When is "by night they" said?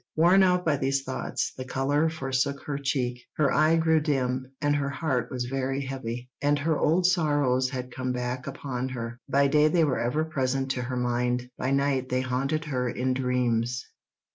11.55-12.21